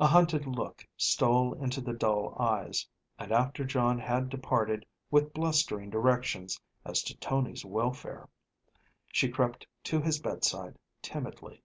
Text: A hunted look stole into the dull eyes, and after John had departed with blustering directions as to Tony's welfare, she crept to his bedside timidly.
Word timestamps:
A 0.00 0.08
hunted 0.08 0.48
look 0.48 0.84
stole 0.96 1.52
into 1.54 1.80
the 1.80 1.92
dull 1.92 2.34
eyes, 2.42 2.88
and 3.20 3.30
after 3.30 3.64
John 3.64 4.00
had 4.00 4.28
departed 4.28 4.84
with 5.12 5.32
blustering 5.32 5.90
directions 5.90 6.60
as 6.84 7.04
to 7.04 7.16
Tony's 7.18 7.64
welfare, 7.64 8.28
she 9.12 9.28
crept 9.28 9.64
to 9.84 10.00
his 10.00 10.18
bedside 10.18 10.76
timidly. 11.02 11.62